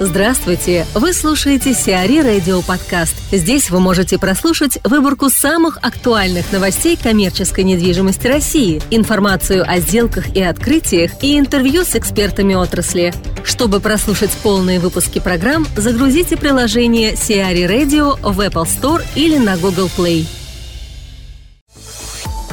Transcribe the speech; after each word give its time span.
Здравствуйте! 0.00 0.86
Вы 0.94 1.12
слушаете 1.12 1.74
Сиари 1.74 2.20
Радио 2.20 2.62
Подкаст. 2.62 3.14
Здесь 3.30 3.70
вы 3.70 3.78
можете 3.78 4.18
прослушать 4.18 4.78
выборку 4.84 5.28
самых 5.28 5.78
актуальных 5.82 6.50
новостей 6.50 6.96
коммерческой 6.96 7.64
недвижимости 7.64 8.26
России, 8.26 8.82
информацию 8.90 9.64
о 9.68 9.78
сделках 9.78 10.34
и 10.34 10.42
открытиях 10.42 11.12
и 11.22 11.38
интервью 11.38 11.84
с 11.84 11.94
экспертами 11.94 12.54
отрасли. 12.54 13.12
Чтобы 13.44 13.80
прослушать 13.80 14.30
полные 14.42 14.80
выпуски 14.80 15.20
программ, 15.20 15.66
загрузите 15.76 16.36
приложение 16.36 17.14
Сиари 17.14 17.64
Radio 17.64 18.18
в 18.22 18.40
Apple 18.40 18.66
Store 18.66 19.04
или 19.14 19.36
на 19.36 19.56
Google 19.56 19.90
Play. 19.96 20.26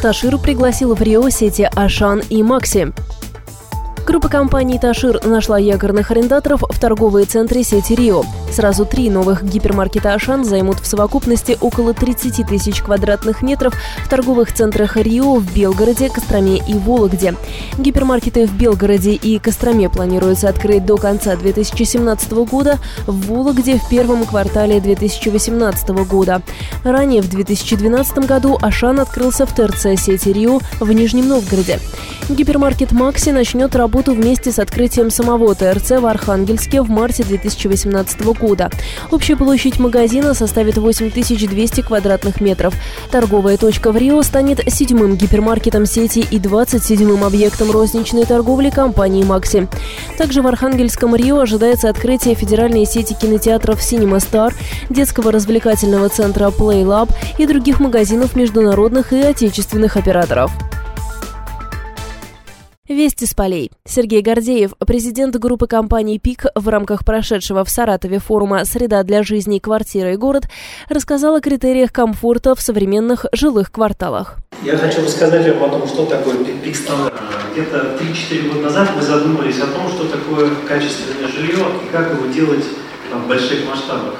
Таширу 0.02 0.40
пригласил 0.40 0.94
в 0.94 1.02
Рио 1.02 1.30
сети 1.30 1.68
Ашан 1.76 2.22
и 2.30 2.44
Макси. 2.44 2.94
Группа 4.10 4.28
компаний 4.28 4.80
«Ташир» 4.80 5.24
нашла 5.24 5.60
якорных 5.60 6.10
арендаторов 6.10 6.64
в 6.68 6.80
торговые 6.80 7.28
центры 7.28 7.62
сети 7.62 7.94
«Рио». 7.94 8.24
Сразу 8.52 8.86
три 8.86 9.10
новых 9.10 9.44
гипермаркета 9.44 10.14
«Ашан» 10.14 10.44
займут 10.44 10.80
в 10.80 10.88
совокупности 10.88 11.58
около 11.62 11.94
30 11.94 12.48
тысяч 12.48 12.82
квадратных 12.82 13.44
метров 13.44 13.76
в 14.04 14.10
торговых 14.10 14.54
центрах 14.54 14.98
«Рио», 14.98 15.36
в 15.36 15.54
Белгороде, 15.54 16.10
Костроме 16.10 16.58
и 16.58 16.74
Вологде. 16.74 17.36
Гипермаркеты 17.78 18.48
в 18.48 18.54
Белгороде 18.54 19.14
и 19.14 19.38
Костроме 19.38 19.88
планируется 19.90 20.50
открыть 20.50 20.86
до 20.86 20.98
конца 20.98 21.36
2017 21.36 22.32
года, 22.32 22.80
в 23.06 23.28
Вологде 23.28 23.78
в 23.78 23.88
первом 23.88 24.26
квартале 24.26 24.80
2018 24.82 25.90
года. 25.90 26.42
Ранее, 26.84 27.22
в 27.22 27.30
2012 27.30 28.26
году, 28.26 28.58
«Ашан» 28.62 29.00
открылся 29.00 29.46
в 29.46 29.54
ТРЦ 29.54 30.00
сети 30.00 30.34
«Рио» 30.34 30.60
в 30.80 30.92
Нижнем 30.92 31.28
Новгороде. 31.28 31.80
Гипермаркет 32.30 32.92
«Макси» 32.92 33.30
начнет 33.30 33.76
работу 33.76 34.14
вместе 34.14 34.52
с 34.52 34.60
открытием 34.60 35.12
самого 35.12 35.54
ТРЦ 35.54 35.92
в 35.92 36.06
Архангельске 36.06 36.82
в 36.82 36.90
марте 36.90 37.24
2018 37.24 38.22
года. 38.22 38.39
Общая 39.12 39.36
площадь 39.36 39.80
магазина 39.80 40.34
составит 40.34 40.78
8200 40.78 41.82
квадратных 41.82 42.42
метров. 42.42 42.74
Торговая 43.12 43.58
точка 43.58 43.92
в 43.92 43.98
Рио 43.98 44.22
станет 44.24 44.62
седьмым 44.72 45.16
гипермаркетом 45.16 45.86
сети 45.86 46.20
и 46.20 46.40
27-м 46.40 47.24
объектом 47.24 47.72
розничной 47.72 48.26
торговли 48.26 48.70
компании 48.70 49.24
«Макси». 49.24 49.68
Также 50.18 50.42
в 50.42 50.48
Архангельском 50.48 51.16
Рио 51.16 51.40
ожидается 51.40 51.90
открытие 51.90 52.36
федеральной 52.36 52.86
сети 52.86 53.14
кинотеатров 53.14 53.82
«Синема 53.82 54.20
Стар», 54.20 54.54
детского 54.90 55.32
развлекательного 55.32 56.10
центра 56.10 56.48
Lab 56.50 57.10
и 57.38 57.46
других 57.46 57.80
магазинов 57.80 58.36
международных 58.36 59.14
и 59.14 59.22
отечественных 59.22 59.98
операторов. 59.98 60.52
Вести 62.90 63.28
с 63.28 63.36
полей. 63.36 63.70
Сергей 63.86 64.24
Гордеев, 64.24 64.74
президент 64.88 65.36
группы 65.36 65.68
компаний 65.68 66.18
«ПИК» 66.18 66.48
в 66.56 66.68
рамках 66.70 67.06
прошедшего 67.06 67.64
в 67.64 67.70
Саратове 67.70 68.18
форума 68.18 68.66
«Среда 68.66 69.04
для 69.04 69.22
жизни. 69.22 69.60
Квартира 69.60 70.14
и 70.14 70.16
город» 70.16 70.46
рассказал 70.90 71.36
о 71.36 71.40
критериях 71.40 71.94
комфорта 71.94 72.56
в 72.56 72.62
современных 72.62 73.28
жилых 73.32 73.72
кварталах. 73.72 74.38
Я 74.64 74.76
хочу 74.76 75.04
рассказать 75.04 75.56
вам 75.56 75.66
о 75.66 75.70
том, 75.70 75.88
что 75.88 76.08
такое 76.08 76.44
ПИК-стандарт. 76.44 77.14
Где-то 77.52 78.00
3-4 78.02 78.48
года 78.48 78.62
назад 78.62 78.90
мы 78.96 79.04
задумались 79.04 79.60
о 79.60 79.68
том, 79.68 79.88
что 79.90 80.08
такое 80.08 80.50
качественное 80.68 81.28
жилье 81.28 81.68
и 81.86 81.92
как 81.92 82.12
его 82.12 82.26
делать 82.34 82.66
в 83.14 83.28
больших 83.28 83.68
масштабах. 83.70 84.16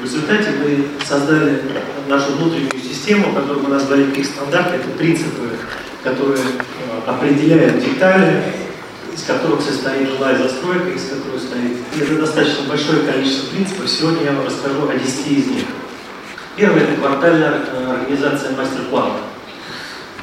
В 0.00 0.04
результате 0.04 0.52
мы 0.52 0.86
создали 1.06 1.60
нашу 2.08 2.32
внутреннюю 2.32 2.82
систему, 2.82 3.34
которую 3.34 3.64
мы 3.64 3.68
назвали 3.68 4.10
ПИК-стандарт. 4.10 4.72
Это 4.72 4.88
принципы, 4.96 5.50
которые 6.06 6.38
определяет 7.04 7.84
детали, 7.84 8.42
из 9.12 9.24
которых 9.24 9.60
состоит 9.60 10.08
жилая 10.08 10.38
застройка, 10.38 10.90
из 10.90 11.08
которых 11.08 11.40
состоит... 11.40 11.72
И 11.96 12.00
это 12.00 12.20
достаточно 12.20 12.68
большое 12.68 13.02
количество 13.02 13.50
принципов. 13.50 13.88
Сегодня 13.88 14.24
я 14.24 14.32
вам 14.32 14.46
расскажу 14.46 14.88
о 14.88 14.94
10 14.94 15.26
из 15.26 15.46
них. 15.48 15.64
Первое– 16.54 16.82
это 16.82 17.00
квартальная 17.00 17.60
э, 17.72 17.96
организация 18.00 18.56
мастер-плана. 18.56 19.14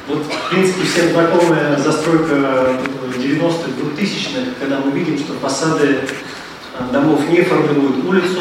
Вот, 0.08 0.24
в 0.24 0.50
принципе, 0.50 0.84
всем 0.84 1.10
знакомая 1.12 1.76
застройка 1.78 2.78
90-х, 3.16 3.70
2000-х, 3.98 4.50
когда 4.60 4.78
мы 4.78 4.90
видим, 4.92 5.18
что 5.18 5.34
фасады 5.34 5.98
э, 5.98 6.92
домов 6.92 7.28
не 7.28 7.42
формируют 7.42 8.04
улицу, 8.04 8.40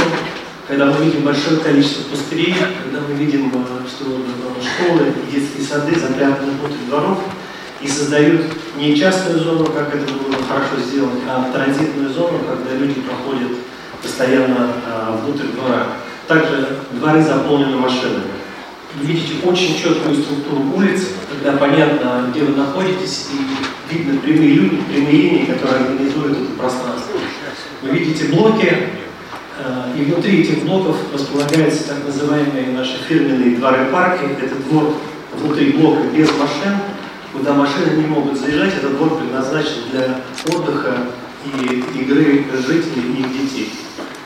когда 0.73 0.85
мы 0.87 1.05
видим 1.05 1.21
большое 1.21 1.59
количество 1.59 2.09
пустырей, 2.09 2.55
когда 2.83 3.05
мы 3.07 3.13
видим, 3.13 3.51
э, 3.53 3.87
что 3.87 4.05
школы 4.59 5.13
детские 5.31 5.63
сады 5.63 5.93
запрятаны 5.99 6.53
внутрь 6.53 6.83
дворов, 6.87 7.19
и 7.79 7.87
создают 7.87 8.41
не 8.75 8.95
частную 8.95 9.39
зону, 9.39 9.65
как 9.65 9.93
это 9.93 10.11
было 10.11 10.33
хорошо 10.47 10.81
сделать, 10.83 11.19
а 11.29 11.51
транзитную 11.53 12.09
зону, 12.09 12.39
когда 12.39 12.73
люди 12.75 13.01
проходят 13.01 13.51
постоянно 14.01 14.71
а, 14.87 15.21
внутрь 15.23 15.47
двора. 15.47 15.87
Также 16.27 16.79
дворы 16.93 17.21
заполнены 17.21 17.77
машинами. 17.77 18.31
Вы 18.95 19.07
видите 19.07 19.45
очень 19.45 19.77
четкую 19.77 20.15
структуру 20.15 20.63
улиц, 20.75 21.09
когда 21.29 21.57
понятно, 21.57 22.29
где 22.31 22.45
вы 22.45 22.55
находитесь, 22.55 23.27
и 23.33 23.93
видно 23.93 24.19
прямые 24.21 24.53
люди, 24.53 24.77
прямые 24.89 25.17
линии, 25.17 25.45
которые 25.45 25.85
организуют 25.85 26.37
это 26.37 26.51
пространство. 26.57 27.19
Вы 27.81 27.89
видите 27.89 28.25
блоки, 28.33 29.02
и 29.95 30.03
внутри 30.03 30.41
этих 30.41 30.63
блоков 30.63 30.97
располагаются 31.13 31.87
так 31.89 32.05
называемые 32.05 32.71
наши 32.71 32.97
фирменные 33.07 33.57
дворы-парки. 33.57 34.25
Это 34.41 34.55
двор 34.67 34.95
внутри 35.33 35.73
блока 35.73 36.03
без 36.15 36.29
машин, 36.31 36.77
куда 37.31 37.53
машины 37.53 37.97
не 37.97 38.05
могут 38.05 38.39
заезжать, 38.39 38.73
этот 38.75 38.97
двор 38.97 39.17
предназначен 39.17 39.89
для 39.91 40.21
отдыха 40.53 40.97
и 41.45 41.83
игры 41.99 42.45
жителей 42.65 43.13
и 43.15 43.21
их 43.21 43.41
детей. 43.41 43.73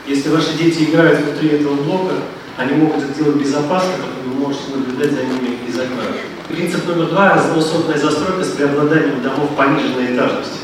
Если 0.06 0.30
ваши 0.30 0.56
дети 0.56 0.84
играют 0.84 1.20
внутри 1.20 1.50
этого 1.50 1.74
блока, 1.74 2.14
они 2.56 2.72
могут 2.72 3.04
это 3.04 3.14
делать 3.14 3.36
безопасно, 3.36 3.92
потому 3.98 4.34
вы 4.34 4.46
можете 4.46 4.74
наблюдать 4.74 5.12
за 5.12 5.22
ними 5.22 5.58
из 5.68 5.78
окна. 5.78 6.02
Принцип 6.48 6.86
номер 6.86 7.10
два– 7.10 7.34
разносотная 7.34 7.98
застройка 7.98 8.42
с 8.42 8.48
преобладанием 8.48 9.22
домов 9.22 9.50
пониженной 9.54 10.16
этажности. 10.16 10.58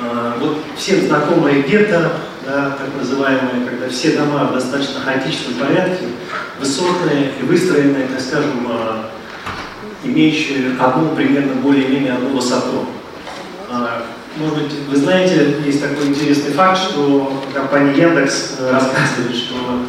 А, 0.00 0.36
вот 0.38 0.58
всем 0.76 1.00
знакомые 1.06 1.62
гетто, 1.62 2.12
да, 2.48 2.70
так 2.70 2.88
называемые, 2.98 3.66
когда 3.68 3.88
все 3.90 4.16
дома 4.16 4.44
в 4.46 4.54
достаточно 4.54 5.00
хаотичном 5.00 5.54
порядке, 5.54 6.06
высотные 6.58 7.32
и 7.38 7.42
выстроенные, 7.44 8.08
так 8.08 8.20
скажем, 8.20 8.66
а, 8.70 9.10
имеющие 10.02 10.72
одну, 10.78 11.14
примерно 11.14 11.54
более-менее 11.56 12.14
одну 12.14 12.30
высоту. 12.30 12.86
А, 13.68 14.06
может 14.36 14.62
быть, 14.62 14.72
вы 14.88 14.96
знаете, 14.96 15.56
есть 15.66 15.82
такой 15.82 16.06
интересный 16.06 16.52
факт, 16.52 16.78
что 16.78 17.44
компания 17.52 17.92
Яндекс 17.92 18.54
э, 18.58 18.70
рассказывает, 18.70 19.36
что 19.36 19.82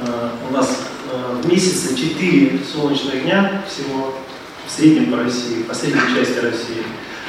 э, 0.00 0.28
у 0.48 0.52
нас 0.52 0.80
э, 1.12 1.42
в 1.42 1.48
месяце 1.48 1.94
4 1.94 2.60
солнечных 2.72 3.22
дня 3.22 3.62
всего 3.68 4.14
в 4.66 4.70
среднем 4.70 5.12
по 5.12 5.18
России, 5.18 5.62
по 5.62 5.74
средней 5.74 6.00
части 6.16 6.38
России, 6.38 6.82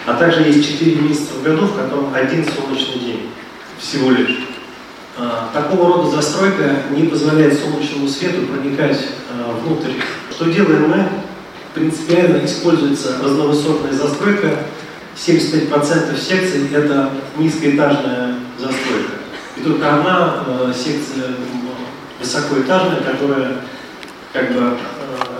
а 0.06 0.14
также 0.14 0.42
есть 0.44 0.66
4 0.66 0.96
месяца 1.02 1.34
в 1.34 1.44
году, 1.44 1.66
в 1.66 1.76
котором 1.76 2.14
один 2.16 2.46
солнечный 2.46 3.00
день 3.00 3.30
всего 3.78 4.12
лишь. 4.12 4.45
А, 5.18 5.50
такого 5.54 5.98
рода 5.98 6.12
застройка 6.12 6.84
не 6.92 7.08
позволяет 7.08 7.60
солнечному 7.60 8.08
свету 8.08 8.48
проникать 8.48 9.00
внутрь. 9.64 9.94
Что 10.32 10.46
делаем 10.46 10.90
мы? 10.90 11.06
принципиально 11.76 12.44
используется 12.46 13.18
разновысотная 13.22 13.92
застройка. 13.92 14.58
75% 15.16 16.18
секций– 16.18 16.68
это 16.74 17.12
низкоэтажная 17.38 18.36
застройка. 18.58 19.12
И 19.56 19.62
только 19.62 19.94
одна 19.94 20.44
э, 20.48 20.74
секция 20.74 21.36
высокоэтажная, 22.20 23.02
которая 23.02 23.58
как 24.34 24.54
бы 24.54 24.78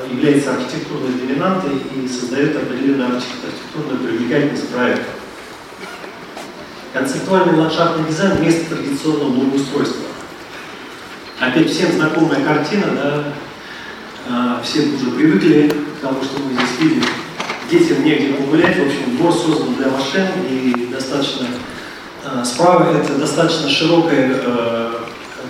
является 0.10 0.54
архитектурной 0.54 1.12
доминантой 1.20 1.72
и 1.94 2.08
создает 2.08 2.56
определенную 2.56 3.16
архитектурную 3.16 4.00
привлекательность 4.00 4.70
проекта. 4.70 5.04
Концептуальный 6.96 7.60
ландшафтный 7.60 8.08
дизайн 8.10 8.38
вместо 8.38 8.74
традиционного 8.74 9.32
благоустройства. 9.32 10.06
Опять 11.42 11.70
всем 11.70 11.92
знакомая 11.92 12.42
картина, 12.42 12.86
да, 12.96 13.24
э, 14.30 14.64
все 14.64 14.80
уже 14.80 15.12
привыкли 15.12 15.86
потому 16.02 16.24
что 16.24 16.40
мы 16.40 16.54
здесь 16.54 16.80
видим, 16.80 17.04
детям 17.70 18.06
негде 18.06 18.34
погулять. 18.36 18.78
В 18.78 18.86
общем, 18.86 19.18
двор 19.18 19.34
создан 19.34 19.76
для 19.76 19.88
машин 19.88 20.28
и 20.50 20.90
достаточно 20.92 21.48
э, 22.24 22.46
справа 22.46 22.98
это 22.98 23.16
достаточно 23.16 23.70
широкое 23.70 24.32
э, 24.34 24.94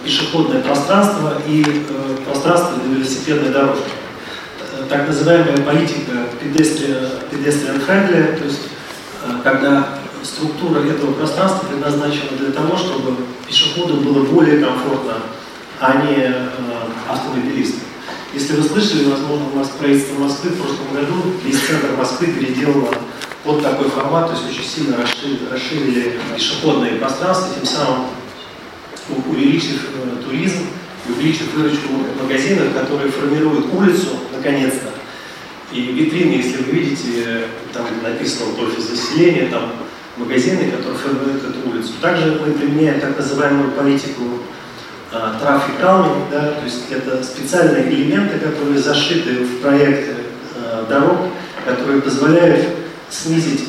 пешеходное 0.04 0.62
пространство 0.62 1.42
и 1.48 1.64
э, 1.64 2.16
пространство 2.26 2.80
для 2.80 2.96
велосипедной 2.96 3.50
дорожки. 3.50 3.92
Э, 4.80 4.86
так 4.90 5.08
называемая 5.08 5.58
политика 5.58 6.26
friendly, 7.86 8.38
то 8.38 8.46
есть 8.46 8.62
когда 9.44 9.90
структура 10.26 10.82
этого 10.82 11.14
пространства 11.14 11.68
предназначена 11.68 12.38
для 12.38 12.52
того, 12.52 12.76
чтобы 12.78 13.16
пешеходу 13.48 13.98
было 13.98 14.26
более 14.26 14.64
комфортно, 14.64 15.18
а 15.80 16.04
не 16.04 16.16
э, 16.16 16.50
автомобилистам. 17.08 17.82
Если 18.34 18.54
вы 18.54 18.64
слышали, 18.64 19.06
возможно, 19.06 19.46
у 19.54 19.58
нас 19.58 19.70
правительство 19.80 20.20
Москвы 20.20 20.50
в 20.50 20.58
прошлом 20.58 20.94
году 20.94 21.16
весь 21.44 21.60
центр 21.60 21.96
Москвы 21.98 22.28
переделало 22.28 22.94
под 23.44 23.62
такой 23.62 23.90
формат, 23.90 24.28
то 24.28 24.34
есть 24.34 24.50
очень 24.50 24.68
сильно 24.68 24.98
расширили, 24.98 25.48
расширили 25.52 26.20
пешеходные 26.36 26.94
пространства, 26.94 27.56
тем 27.56 27.66
самым 27.66 28.08
увеличив 29.30 29.90
э, 29.94 30.24
туризм, 30.24 30.66
увеличив 31.08 31.54
выручку 31.54 31.90
магазинов, 32.22 32.74
которые 32.74 33.12
формируют 33.12 33.68
улицу, 33.72 34.18
наконец-то. 34.36 34.90
И 35.72 35.82
витрины, 35.82 36.34
если 36.34 36.64
вы 36.64 36.72
видите, 36.72 37.48
там 37.74 37.86
написано 38.02 38.52
вот 38.52 38.70
офис 38.70 38.90
заселения, 38.90 39.50
там 39.50 39.72
магазины, 40.18 40.72
которые 40.72 40.98
формируют 40.98 41.44
эту 41.44 41.70
улицу. 41.70 41.94
Также 42.02 42.40
мы 42.46 42.54
применяем 42.54 43.00
так 43.00 43.18
называемую 43.18 43.72
политику 43.72 44.24
трафик 45.40 45.76
calming, 45.82 46.30
да, 46.32 46.52
то 46.52 46.64
есть 46.64 46.92
это 46.92 47.24
специальные 47.24 47.90
элементы, 47.90 48.40
которые 48.40 48.80
зашиты 48.80 49.44
в 49.44 49.62
проекты 49.62 50.16
э, 50.56 50.86
дорог, 50.90 51.18
которые 51.66 52.02
позволяют 52.02 52.66
снизить 53.10 53.66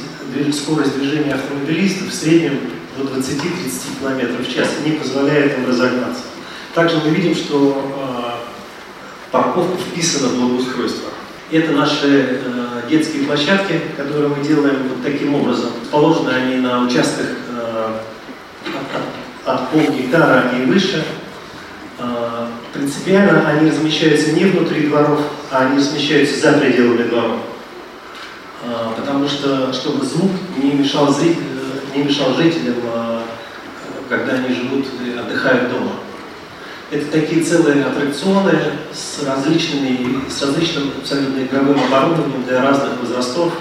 скорость 0.53 0.99
движения 0.99 1.35
автомобилистов 1.35 2.09
в 2.09 2.15
среднем 2.15 2.59
до 2.97 3.05
20-30 3.05 4.01
км 4.01 4.43
в 4.43 4.55
час 4.55 4.69
и 4.85 4.91
не 4.91 4.97
позволяет 4.97 5.59
им 5.59 5.67
разогнаться. 5.67 6.23
Также 6.75 6.99
мы 6.99 7.11
видим, 7.11 7.35
что 7.35 7.93
э, 7.97 9.31
парковка 9.31 9.79
вписана 9.79 10.29
в 10.29 10.41
благоустройство. 10.41 11.11
Это 11.51 11.71
наши 11.71 12.41
э, 12.45 12.83
детские 12.91 13.25
площадки, 13.25 13.81
которые 13.97 14.29
мы 14.29 14.45
делаем 14.45 14.89
вот 14.89 15.05
таким 15.05 15.37
образом. 15.37 15.71
Положены 15.93 16.31
они 16.31 16.57
на 16.57 16.85
участках 16.85 17.27
э, 17.51 17.99
от, 19.45 19.55
от 19.55 19.71
полгектара 19.71 20.51
и 20.59 20.65
выше. 20.65 21.05
Э, 22.01 22.47
принципиально 22.73 23.49
они 23.49 23.71
размещаются 23.71 24.33
не 24.33 24.47
внутри 24.47 24.89
дворов, 24.89 25.21
а 25.53 25.67
они 25.67 25.79
размещаются 25.79 26.41
за 26.41 26.59
пределами 26.59 27.05
дворов. 27.05 27.39
Э, 28.65 28.89
потому 28.97 29.29
что, 29.29 29.73
чтобы 29.73 30.05
звук 30.05 30.33
не 30.57 30.73
мешал, 30.73 31.13
зритель, 31.13 31.45
не 31.95 32.03
мешал 32.03 32.35
жителям, 32.35 32.75
э, 32.93 33.21
когда 34.09 34.33
они 34.33 34.53
живут 34.53 34.87
и 35.05 35.17
отдыхают 35.17 35.71
дома. 35.71 35.93
Это 36.89 37.11
такие 37.11 37.43
целые 37.43 37.85
аттракционы 37.85 38.53
с, 38.93 39.25
различными, 39.25 40.21
с 40.31 40.41
различным 40.41 40.93
абсолютно 40.97 41.43
игровым 41.43 41.81
оборудованием 41.83 42.45
для 42.45 42.63
разных 42.63 43.01
возрастов, 43.01 43.55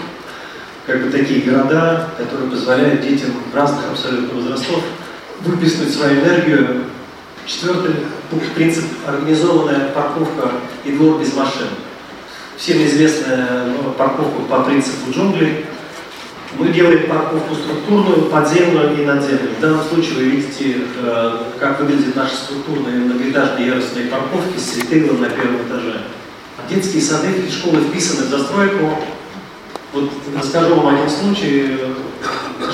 как 0.86 1.04
бы 1.04 1.10
такие 1.10 1.42
города, 1.42 2.08
которые 2.20 2.52
позволяют 2.52 3.02
детям 3.02 3.32
разных 3.52 3.90
абсолютно 3.90 4.40
возрастов 4.40 4.84
выплеснуть 5.42 5.92
свою 5.92 6.22
энергию. 6.22 6.84
Четвертый 7.48 7.96
принцип– 8.54 8.86
организованная 9.08 9.90
парковка 9.90 10.52
и 10.84 10.92
двор 10.92 11.20
без 11.20 11.34
машин. 11.34 11.68
Всем 12.58 12.78
известная 12.86 13.66
ну, 13.66 13.92
парковка 13.94 14.42
по 14.48 14.64
принципу 14.64 15.12
джунглей, 15.12 15.66
мы 16.58 16.70
делаем 16.70 17.08
парковку 17.08 17.56
структурную, 17.56 18.30
подземную 18.30 19.02
и 19.02 19.06
надземную. 19.06 19.56
В 19.58 19.62
данном 19.62 19.84
случае 19.84 20.16
вы 20.16 20.24
видите, 20.24 20.78
э, 21.02 21.32
как 21.60 21.80
выглядят 21.80 22.16
наши 22.16 22.36
структурные 22.36 23.00
многоэтажные 23.00 23.68
ярусные 23.68 24.08
парковки 24.08 24.58
с 24.58 24.78
ритейлом 24.78 25.22
на 25.22 25.30
первом 25.30 25.58
этаже. 25.68 26.02
Детские 26.70 27.02
сады 27.02 27.28
и 27.32 27.52
школы 27.52 27.82
вписаны 27.82 28.28
в 28.28 28.30
застройку. 28.30 28.98
Вот 29.94 30.12
расскажу 30.36 30.76
вам 30.76 30.96
один 30.96 31.10
случай. 31.10 31.78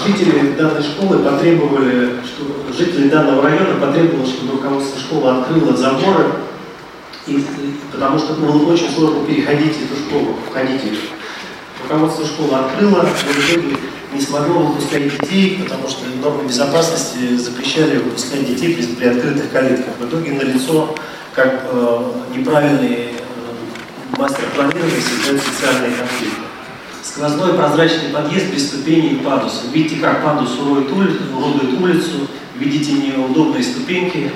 Жители 0.06 0.54
данной 0.58 0.82
школы 0.82 1.20
потребовали, 1.20 2.18
что 2.26 2.74
жители 2.76 3.10
данного 3.10 3.44
района 3.44 3.80
потребовали, 3.80 4.28
чтобы 4.28 4.54
руководство 4.54 5.00
школы 5.00 5.30
открыло 5.30 5.76
заборы, 5.76 6.26
и, 7.28 7.44
потому 7.92 8.18
что 8.18 8.34
было 8.34 8.72
очень 8.72 8.90
сложно 8.90 9.26
переходить 9.26 9.74
эту 9.74 10.00
школу, 10.00 10.38
входить 10.50 10.82
в 10.82 11.21
руководство 11.92 12.26
школы 12.26 12.56
открыло, 12.56 13.04
но 13.04 13.10
в 13.10 13.50
итоге 13.50 13.78
не 14.14 14.22
смогло 14.22 14.68
выпускать 14.68 15.04
детей, 15.04 15.60
потому 15.62 15.88
что 15.90 16.06
нормы 16.22 16.48
безопасности 16.48 17.36
запрещали 17.36 17.98
выпускать 17.98 18.46
детей 18.48 18.76
при, 18.76 18.86
при 18.96 19.08
открытых 19.08 19.52
калитках. 19.52 19.96
В 20.00 20.08
итоге 20.08 20.32
налицо 20.34 20.96
как 21.34 21.66
э, 21.72 22.12
неправильный 22.36 22.96
э, 22.96 24.18
мастер 24.18 24.44
планирования 24.56 25.02
создает 25.02 25.42
социальные 25.42 25.92
конфликты. 25.98 26.42
Сквозной 27.04 27.54
прозрачный 27.54 28.10
подъезд 28.10 28.54
без 28.54 28.68
ступеней 28.68 29.16
и 29.16 29.20
падуса. 29.20 29.64
Видите, 29.74 29.98
как 30.02 30.24
падус 30.24 30.58
уродует 30.60 30.92
улицу, 30.92 32.28
видите 32.56 32.94
неудобные 32.94 33.64
ступеньки, 33.64 34.32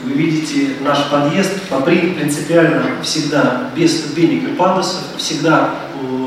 вы 0.00 0.12
видите 0.12 0.74
наш 0.80 1.08
подъезд 1.10 1.68
по 1.68 1.80
принципиально 1.80 3.02
всегда 3.02 3.70
без 3.76 4.00
ступенек 4.00 4.48
и 4.48 4.52
пандусов, 4.52 5.02
всегда 5.16 5.74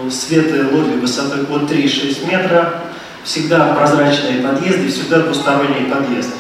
светлые 0.09 0.63
лобби 0.71 0.99
высотой 0.99 1.43
от 1.43 1.69
3,6 1.69 2.27
метра, 2.29 2.81
всегда 3.23 3.73
прозрачные 3.75 4.41
подъезды, 4.41 4.87
всегда 4.87 5.19
двусторонний 5.19 5.91
подъезд. 5.91 6.33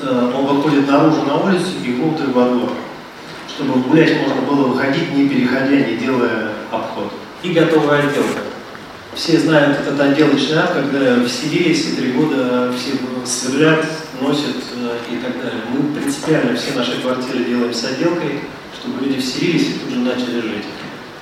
Э, 0.00 0.32
он 0.34 0.46
выходит 0.46 0.88
наружу 0.88 1.22
на 1.22 1.36
улицу 1.36 1.66
и 1.84 1.92
внутрь 1.92 2.30
во 2.32 2.48
двор, 2.48 2.70
чтобы 3.48 3.80
гулять 3.80 4.20
можно 4.22 4.42
было 4.42 4.68
выходить, 4.68 5.14
не 5.14 5.28
переходя, 5.28 5.76
не 5.76 5.96
делая 5.96 6.52
обход. 6.70 7.12
И 7.42 7.52
готовая 7.52 8.00
отделка. 8.00 8.47
Все 9.18 9.36
знают 9.36 9.80
этот 9.80 9.98
отделочный 9.98 10.58
акт, 10.58 10.74
когда 10.74 11.16
в 11.16 11.28
селе, 11.28 11.70
если 11.70 11.96
три 11.96 12.12
года 12.12 12.72
все 12.72 12.92
сверлят, 13.26 13.84
носят 14.20 14.54
э, 14.76 14.96
и 15.10 15.16
так 15.16 15.42
далее. 15.42 15.60
Мы 15.72 15.92
принципиально 15.92 16.56
все 16.56 16.72
наши 16.74 17.00
квартиры 17.00 17.44
делаем 17.44 17.74
с 17.74 17.84
отделкой, 17.84 18.42
чтобы 18.80 19.04
люди 19.04 19.20
вселились 19.20 19.70
и 19.70 19.72
тут 19.72 19.90
же 19.90 19.98
начали 19.98 20.40
жить. 20.40 20.64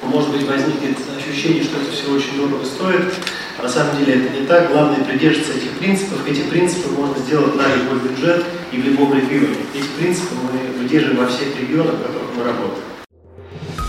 Может 0.02 0.30
быть, 0.30 0.46
возникнет 0.46 0.98
ощущение, 1.16 1.64
что 1.64 1.80
это 1.80 1.90
все 1.90 2.12
очень 2.12 2.36
дорого 2.36 2.66
стоит. 2.66 3.14
На 3.62 3.68
самом 3.68 3.96
деле 3.96 4.26
это 4.26 4.40
не 4.40 4.46
так. 4.46 4.70
Главное 4.70 5.02
придерживаться 5.02 5.54
этих 5.54 5.70
принципов. 5.78 6.18
Эти 6.28 6.42
принципы 6.42 6.90
можно 6.90 7.16
сделать 7.24 7.56
на 7.56 7.62
любой 7.76 8.10
бюджет 8.10 8.44
и 8.72 8.76
в 8.76 8.84
любом 8.84 9.14
регионе. 9.14 9.56
Эти 9.74 9.86
принципы 9.98 10.34
мы 10.34 10.82
выдерживаем 10.82 11.20
во 11.20 11.28
всех 11.28 11.48
регионах, 11.58 11.94
в 11.94 12.02
которых 12.02 12.28
мы 12.36 12.44
работаем. 12.44 12.84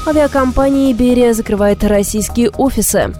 Авиакомпания 0.08 0.94
«Иберия» 0.94 1.34
закрывает 1.34 1.84
российские 1.84 2.52
офисы. 2.52 3.14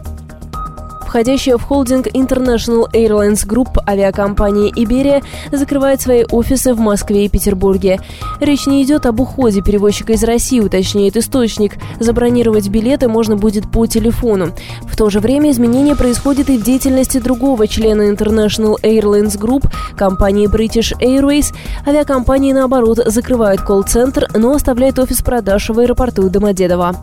Входящая 1.08 1.58
в 1.58 1.64
холдинг 1.64 2.08
International 2.08 2.86
Airlines 2.92 3.48
Group 3.48 3.80
авиакомпания 3.88 4.72
Iberia 4.74 5.24
закрывает 5.52 6.02
свои 6.02 6.26
офисы 6.30 6.74
в 6.74 6.80
Москве 6.80 7.26
и 7.26 7.30
Петербурге. 7.30 8.00
Речь 8.42 8.68
не 8.68 8.84
идет 8.84 9.06
об 9.06 9.22
уходе 9.22 9.62
перевозчика 9.62 10.14
из 10.14 10.24
России, 10.24 10.60
уточняет 10.60 11.16
источник. 11.16 11.78
Забронировать 12.00 12.68
билеты 12.68 13.08
можно 13.08 13.38
будет 13.38 13.72
по 13.72 13.88
телефону. 13.88 14.50
В 14.82 14.98
то 14.98 15.10
же 15.10 15.22
время 15.22 15.52
изменения 15.52 15.96
происходят 15.96 16.50
и 16.50 16.58
в 16.58 16.64
деятельности 16.64 17.20
другого 17.20 17.68
члена 17.68 18.12
International 18.12 18.76
Airlines 18.84 19.40
Group, 19.40 19.72
компании 19.96 20.48
British 20.54 20.92
Airways. 21.00 21.56
Авиакомпании, 21.88 22.52
наоборот, 22.52 23.00
закрывают 23.06 23.62
колл-центр, 23.62 24.28
но 24.36 24.52
оставляют 24.52 25.00
офис 25.00 25.22
продаж 25.22 25.70
в 25.70 25.80
аэропорту 25.80 26.30
Домодедово. 26.30 26.96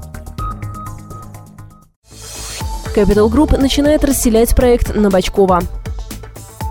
Capital 2.95 3.29
Group 3.29 3.59
начинает 3.59 4.05
расселять 4.05 4.55
проект 4.55 4.95
на 4.95 5.11
Бачкова. 5.11 5.63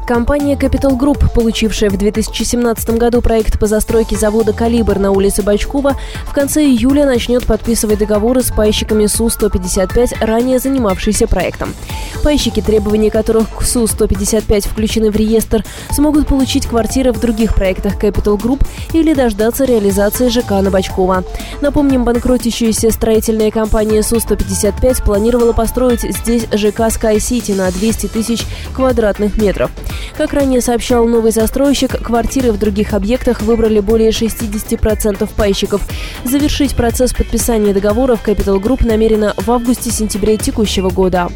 Компания 0.05 0.55
Capital 0.55 0.98
Group, 1.00 1.33
получившая 1.33 1.89
в 1.89 1.95
2017 1.95 2.89
году 2.91 3.22
проект 3.22 3.57
по 3.57 3.67
застройке 3.67 4.17
завода 4.17 4.51
«Калибр» 4.51 5.00
на 5.00 5.12
улице 5.12 5.43
Бачкова, 5.43 5.95
в 6.25 6.33
конце 6.33 6.65
июля 6.65 7.05
начнет 7.05 7.45
подписывать 7.45 8.00
договоры 8.00 8.43
с 8.43 8.51
пайщиками 8.51 9.05
Су-155, 9.05 10.25
ранее 10.25 10.60
занимавшиеся 10.60 11.25
проектом. 11.27 11.74
Пайщики, 12.22 12.62
требования 12.62 13.12
которых 13.12 13.50
к 13.55 13.62
Су-155 13.62 14.67
включены 14.67 15.10
в 15.10 15.15
реестр, 15.15 15.63
смогут 15.89 16.27
получить 16.27 16.67
квартиры 16.67 17.13
в 17.13 17.19
других 17.22 17.55
проектах 17.55 17.95
Capital 17.95 18.38
Group 18.38 18.65
или 18.91 19.13
дождаться 19.13 19.63
реализации 19.63 20.27
ЖК 20.27 20.51
на 20.62 20.69
Бачкова. 20.69 21.24
Напомним, 21.62 22.03
банкротящаяся 22.03 22.91
строительная 22.91 23.51
компания 23.51 24.03
Су-155 24.03 25.03
планировала 25.05 25.53
построить 25.53 26.01
здесь 26.01 26.43
ЖК 26.51 26.89
Sky 26.89 27.17
City 27.17 27.55
на 27.55 27.72
200 27.72 28.07
тысяч 28.07 28.45
квадратных 28.74 29.38
метров. 29.38 29.72
Как 30.17 30.33
ранее 30.33 30.62
сообщал 30.62 31.07
новый 31.07 31.31
застройщик, 31.31 32.01
квартиры 32.01 32.51
в 32.51 32.59
других 32.59 32.93
объектах 32.93 33.41
выбрали 33.41 33.79
более 33.79 34.12
60% 34.12 35.29
пайщиков. 35.35 35.81
Завершить 36.23 36.75
процесс 36.75 37.13
подписания 37.13 37.73
договоров 37.73 38.21
Capital 38.25 38.62
Group 38.62 38.85
намерена 38.85 39.33
в 39.38 39.50
августе-сентябре 39.50 40.38
текущего 40.38 40.89
года. 40.89 41.29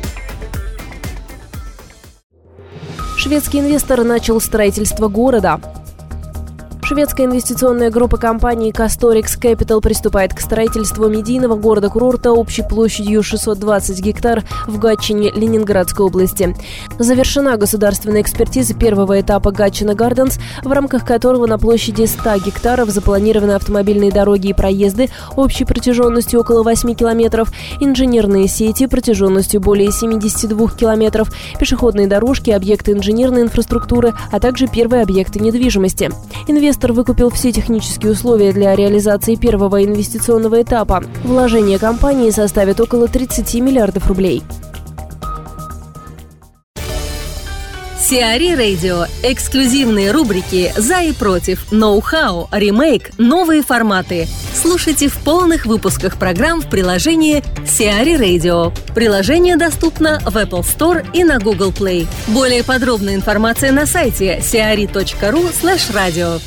Шведский 3.18 3.60
инвестор 3.60 4.04
начал 4.04 4.40
строительство 4.40 5.08
города. 5.08 5.60
Шведская 6.88 7.26
инвестиционная 7.26 7.90
группа 7.90 8.16
компаний 8.16 8.72
Castorix 8.72 9.38
Capital 9.38 9.82
приступает 9.82 10.34
к 10.34 10.40
строительству 10.40 11.10
медийного 11.10 11.58
города-курорта 11.58 12.32
общей 12.32 12.62
площадью 12.62 13.24
620 13.24 14.00
гектар 14.00 14.46
в 14.68 14.80
Гатчине 14.80 15.32
Ленинградской 15.32 16.06
области. 16.06 16.56
Завершена 16.98 17.58
государственная 17.58 18.22
экспертиза 18.22 18.74
первого 18.74 19.20
этапа 19.20 19.52
Гатчина 19.52 19.96
Гарденс, 19.96 20.40
в 20.64 20.72
рамках 20.72 21.06
которого 21.06 21.46
на 21.46 21.58
площади 21.58 22.06
100 22.06 22.38
гектаров 22.46 22.90
запланированы 22.90 23.52
автомобильные 23.52 24.14
дороги 24.14 24.48
и 24.48 24.54
проезды 24.54 25.10
общей 25.36 25.66
протяженностью 25.66 26.40
около 26.40 26.64
8 26.64 26.94
километров, 26.94 27.52
инженерные 27.82 28.48
сети 28.48 28.88
протяженностью 28.88 29.60
более 29.60 29.92
72 29.92 30.70
километров, 30.70 31.34
пешеходные 31.60 32.08
дорожки, 32.08 32.52
объекты 32.52 32.94
инженерной 32.94 33.42
инфраструктуры, 33.42 34.14
а 34.32 34.40
также 34.40 34.68
первые 34.68 35.04
объекты 35.04 35.42
недвижимости. 35.42 36.12
Инвестор 36.48 36.77
Инвестор 36.78 36.94
выкупил 36.94 37.32
все 37.32 37.52
технические 37.52 38.12
условия 38.12 38.54
для 38.54 38.76
реализации 38.76 39.34
первого 39.34 39.84
инвестиционного 39.84 40.62
этапа. 40.62 41.04
Вложение 41.24 41.80
компании 41.80 42.30
составит 42.30 42.80
около 42.80 43.08
30 43.08 43.56
миллиардов 43.56 44.06
рублей. 44.06 44.44
Сиари 48.00 48.54
Радио. 48.54 49.06
Эксклюзивные 49.24 50.12
рубрики 50.12 50.72
«За 50.78 51.02
и 51.02 51.14
против», 51.14 51.72
«Ноу-хау», 51.72 52.48
«Ремейк», 52.52 53.10
«Новые 53.18 53.64
форматы». 53.64 54.28
Слушайте 54.54 55.08
в 55.08 55.18
полных 55.18 55.66
выпусках 55.66 56.18
программ 56.18 56.62
в 56.62 56.70
приложении 56.70 57.44
Сиари 57.66 58.20
Radio. 58.20 58.72
Приложение 58.94 59.58
доступно 59.58 60.20
в 60.20 60.38
Apple 60.38 60.62
Store 60.62 61.04
и 61.12 61.24
на 61.24 61.40
Google 61.40 61.72
Play. 61.72 62.08
Более 62.28 62.64
подробная 62.64 63.16
информация 63.16 63.72
на 63.72 63.88
сайте 63.88 64.38
siari.ru 64.44 65.52
slash 65.52 65.92
radio. 65.92 66.40